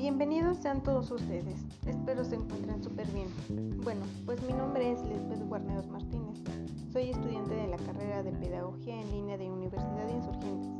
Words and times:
Bienvenidos 0.00 0.56
sean 0.56 0.82
todos 0.82 1.10
ustedes, 1.10 1.60
espero 1.86 2.24
se 2.24 2.36
encuentren 2.36 2.82
súper 2.82 3.06
bien. 3.08 3.28
Bueno, 3.84 4.00
pues 4.24 4.42
mi 4.44 4.54
nombre 4.54 4.92
es 4.92 5.02
Lisbeth 5.02 5.46
Guarneros 5.46 5.86
Martínez, 5.88 6.38
soy 6.90 7.10
estudiante 7.10 7.54
de 7.54 7.66
la 7.66 7.76
carrera 7.76 8.22
de 8.22 8.32
Pedagogía 8.32 8.98
en 8.98 9.10
línea 9.10 9.36
de 9.36 9.50
Universidad 9.50 10.06
de 10.06 10.12
Insurgentes. 10.12 10.70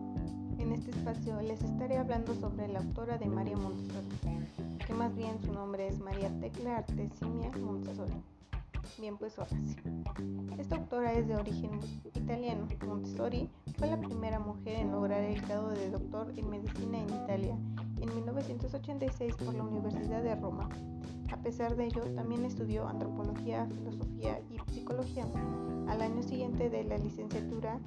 En 0.58 0.72
este 0.72 0.92
espacio 0.92 1.38
les 1.42 1.62
estaré 1.62 1.98
hablando 1.98 2.34
sobre 2.34 2.66
la 2.68 2.78
autora 2.78 3.18
de 3.18 3.26
María 3.26 3.58
Montessori, 3.58 4.08
que 4.86 4.94
más 4.94 5.14
bien 5.14 5.38
su 5.44 5.52
nombre 5.52 5.88
es 5.88 6.00
María 6.00 6.30
Tecla 6.40 6.78
Artesimia 6.78 7.50
Montessori. 7.60 8.14
Bien, 8.98 9.16
pues 9.16 9.34
sí. 9.34 9.76
Esta 10.58 10.76
autora 10.76 11.12
es 11.12 11.28
de 11.28 11.36
origen 11.36 11.80
italiano. 12.14 12.66
Montessori 12.86 13.48
fue 13.78 13.88
la 13.88 13.98
primera 13.98 14.38
mujer 14.38 14.80
en 14.80 14.92
lograr 14.92 15.22
el 15.22 15.40
grado 15.42 15.70
de 15.70 15.90
doctor 15.90 16.32
en 16.36 16.50
medicina 16.50 16.98
en 16.98 17.08
Italia 17.08 17.56
en 18.00 18.14
1986 18.14 19.36
por 19.36 19.54
la 19.54 19.62
Universidad 19.62 20.22
de 20.22 20.34
Roma. 20.34 20.68
A 21.32 21.36
pesar 21.36 21.76
de 21.76 21.86
ello, 21.86 22.02
también 22.14 22.44
estudió 22.44 22.88
antropología, 22.88 23.66
filosofía 23.66 24.40
y 24.50 24.72
psicología. 24.72 25.24
Al 25.88 26.02
año 26.02 26.22
siguiente 26.22 26.68
de 26.68 26.84
la 26.84 26.98
licenciatura 26.98 27.78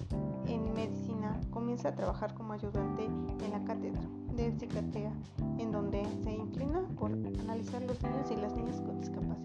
en 0.47 0.73
medicina, 0.73 1.39
comienza 1.51 1.89
a 1.89 1.95
trabajar 1.95 2.33
como 2.33 2.53
ayudante 2.53 3.05
en 3.05 3.51
la 3.51 3.63
cátedra 3.63 4.01
de 4.35 4.51
psiquiatría, 4.57 5.11
en 5.59 5.71
donde 5.71 6.03
se 6.23 6.31
inclina 6.31 6.81
por 6.97 7.11
analizar 7.11 7.81
los 7.83 8.01
niños 8.01 8.31
y 8.31 8.35
las 8.35 8.53
niñas 8.55 8.81
con 8.81 8.99
discapacidad, 8.99 9.42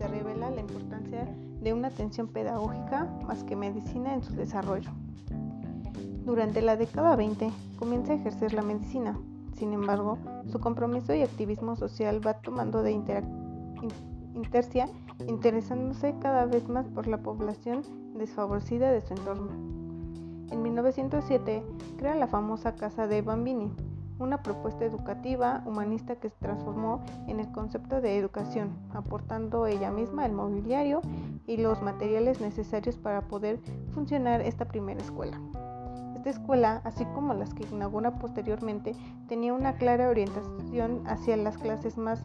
se 0.00 0.08
revela 0.08 0.50
la 0.50 0.62
importancia 0.62 1.28
de 1.60 1.74
una 1.74 1.88
atención 1.88 2.26
pedagógica 2.26 3.04
más 3.26 3.44
que 3.44 3.54
medicina 3.54 4.14
en 4.14 4.22
su 4.22 4.32
desarrollo. 4.34 4.90
Durante 6.24 6.62
la 6.62 6.76
década 6.76 7.16
20 7.16 7.50
comienza 7.78 8.12
a 8.12 8.16
ejercer 8.16 8.54
la 8.54 8.62
medicina, 8.62 9.18
sin 9.58 9.74
embargo, 9.74 10.16
su 10.50 10.58
compromiso 10.58 11.14
y 11.14 11.20
activismo 11.20 11.76
social 11.76 12.26
va 12.26 12.32
tomando 12.40 12.82
de 12.82 12.92
intercia, 12.92 14.88
interesándose 15.28 16.14
cada 16.18 16.46
vez 16.46 16.66
más 16.66 16.88
por 16.88 17.06
la 17.06 17.18
población 17.18 17.82
desfavorecida 18.14 18.90
de 18.90 19.02
su 19.02 19.12
entorno. 19.12 19.50
En 20.50 20.62
1907 20.62 21.62
crea 21.98 22.14
la 22.14 22.26
famosa 22.26 22.74
Casa 22.74 23.06
de 23.06 23.20
Bambini, 23.20 23.70
una 24.20 24.42
propuesta 24.42 24.84
educativa 24.84 25.62
humanista 25.66 26.16
que 26.16 26.28
se 26.28 26.36
transformó 26.38 27.00
en 27.26 27.40
el 27.40 27.50
concepto 27.50 28.00
de 28.00 28.16
educación, 28.16 28.70
aportando 28.94 29.66
ella 29.66 29.90
misma 29.90 30.26
el 30.26 30.32
mobiliario 30.32 31.00
y 31.46 31.56
los 31.56 31.82
materiales 31.82 32.40
necesarios 32.40 32.96
para 32.96 33.22
poder 33.22 33.58
funcionar 33.94 34.40
esta 34.42 34.66
primera 34.66 35.00
escuela. 35.00 35.40
Esta 36.14 36.30
escuela, 36.30 36.82
así 36.84 37.06
como 37.14 37.32
las 37.32 37.54
que 37.54 37.66
inaugura 37.72 38.18
posteriormente, 38.18 38.94
tenía 39.26 39.54
una 39.54 39.76
clara 39.76 40.10
orientación 40.10 41.02
hacia 41.06 41.36
las 41.38 41.56
clases 41.56 41.96
más 41.96 42.22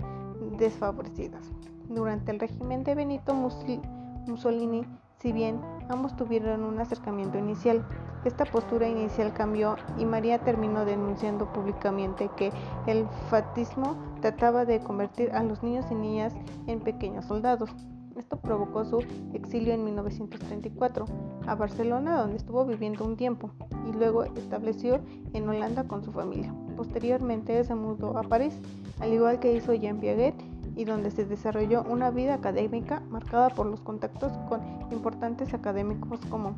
desfavorecidas. 0.57 1.49
Durante 1.87 2.31
el 2.31 2.39
régimen 2.39 2.83
de 2.83 2.93
Benito 2.93 3.33
Mussolini, 3.33 4.85
si 5.19 5.31
bien 5.31 5.61
ambos 5.87 6.15
tuvieron 6.17 6.63
un 6.63 6.79
acercamiento 6.79 7.37
inicial, 7.37 7.85
esta 8.25 8.45
postura 8.45 8.87
inicial 8.87 9.33
cambió 9.33 9.75
y 9.97 10.05
María 10.05 10.39
terminó 10.39 10.85
denunciando 10.85 11.51
públicamente 11.51 12.29
que 12.35 12.51
el 12.87 13.07
fatismo 13.29 13.95
trataba 14.21 14.65
de 14.65 14.79
convertir 14.79 15.31
a 15.31 15.43
los 15.43 15.61
niños 15.63 15.85
y 15.91 15.95
niñas 15.95 16.33
en 16.67 16.79
pequeños 16.79 17.25
soldados. 17.25 17.69
Esto 18.17 18.37
provocó 18.37 18.85
su 18.85 18.99
exilio 19.33 19.73
en 19.73 19.83
1934 19.83 21.05
a 21.47 21.55
Barcelona, 21.55 22.21
donde 22.21 22.37
estuvo 22.37 22.65
viviendo 22.65 23.03
un 23.03 23.17
tiempo, 23.17 23.51
y 23.89 23.91
luego 23.91 24.23
estableció 24.23 25.01
en 25.33 25.49
Holanda 25.49 25.83
con 25.83 26.03
su 26.03 26.13
familia. 26.13 26.53
Posteriormente 26.77 27.61
se 27.65 27.75
mudó 27.75 28.17
a 28.17 28.23
París, 28.23 28.57
al 29.01 29.11
igual 29.11 29.39
que 29.39 29.53
hizo 29.53 29.73
Jean 29.73 29.99
Piaget, 29.99 30.35
y 30.77 30.85
donde 30.85 31.11
se 31.11 31.25
desarrolló 31.25 31.83
una 31.83 32.09
vida 32.09 32.35
académica 32.35 33.01
marcada 33.09 33.49
por 33.49 33.65
los 33.65 33.81
contactos 33.81 34.31
con 34.49 34.61
importantes 34.91 35.53
académicos 35.53 36.19
como 36.29 36.55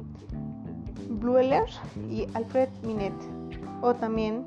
Bleuler 1.09 1.65
y 2.09 2.27
Alfred 2.33 2.69
Minet, 2.83 3.13
o 3.81 3.93
también 3.93 4.45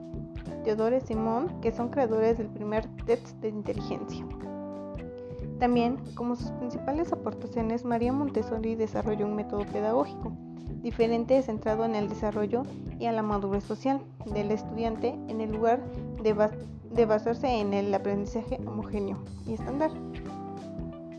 Theodore 0.64 1.00
Simon, 1.00 1.48
que 1.60 1.72
son 1.72 1.88
creadores 1.88 2.38
del 2.38 2.48
primer 2.48 2.86
test 3.06 3.28
de 3.40 3.48
inteligencia. 3.48 4.24
También, 5.58 5.98
como 6.14 6.36
sus 6.36 6.50
principales 6.52 7.12
aportaciones, 7.12 7.84
María 7.84 8.12
Montessori 8.12 8.74
desarrolló 8.74 9.26
un 9.26 9.36
método 9.36 9.66
pedagógico 9.66 10.32
diferente 10.82 11.42
centrado 11.42 11.84
en 11.84 11.94
el 11.94 12.08
desarrollo 12.08 12.62
y 12.98 13.06
a 13.06 13.12
la 13.12 13.22
madurez 13.22 13.64
social 13.64 14.00
del 14.26 14.50
estudiante 14.50 15.08
en 15.28 15.40
el 15.40 15.52
lugar 15.52 15.80
de, 16.22 17.04
basarse 17.04 17.60
en 17.60 17.74
el 17.74 17.92
aprendizaje 17.92 18.58
homogéneo 18.66 19.18
y 19.46 19.54
estándar, 19.54 19.90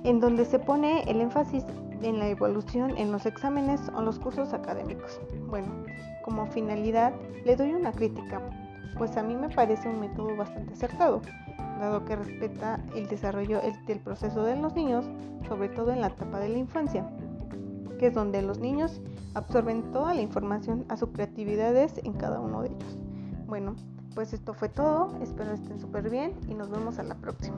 en 0.03 0.19
donde 0.19 0.45
se 0.45 0.59
pone 0.59 1.03
el 1.03 1.21
énfasis 1.21 1.63
en 2.03 2.19
la 2.19 2.27
evolución 2.27 2.97
en 2.97 3.11
los 3.11 3.25
exámenes 3.25 3.81
o 3.95 4.01
los 4.01 4.19
cursos 4.19 4.53
académicos. 4.53 5.19
Bueno, 5.49 5.67
como 6.23 6.45
finalidad 6.47 7.13
le 7.45 7.55
doy 7.55 7.73
una 7.73 7.91
crítica, 7.91 8.41
pues 8.97 9.17
a 9.17 9.23
mí 9.23 9.35
me 9.35 9.49
parece 9.49 9.89
un 9.89 9.99
método 9.99 10.35
bastante 10.35 10.73
acertado, 10.73 11.21
dado 11.79 12.05
que 12.05 12.15
respeta 12.15 12.79
el 12.95 13.07
desarrollo 13.07 13.61
del 13.87 13.99
proceso 13.99 14.43
de 14.43 14.55
los 14.55 14.73
niños, 14.75 15.05
sobre 15.47 15.69
todo 15.69 15.91
en 15.91 16.01
la 16.01 16.07
etapa 16.07 16.39
de 16.39 16.49
la 16.49 16.57
infancia, 16.57 17.09
que 17.99 18.07
es 18.07 18.13
donde 18.13 18.41
los 18.41 18.59
niños 18.59 19.01
absorben 19.33 19.91
toda 19.91 20.13
la 20.13 20.21
información 20.21 20.85
a 20.89 20.97
sus 20.97 21.09
creatividades 21.09 21.99
en 22.03 22.13
cada 22.13 22.39
uno 22.39 22.61
de 22.61 22.69
ellos. 22.69 22.97
Bueno, 23.47 23.75
pues 24.13 24.33
esto 24.33 24.53
fue 24.53 24.69
todo, 24.69 25.17
espero 25.21 25.53
estén 25.53 25.79
súper 25.79 26.09
bien 26.09 26.33
y 26.47 26.53
nos 26.53 26.69
vemos 26.69 26.99
a 26.99 27.03
la 27.03 27.15
próxima. 27.15 27.57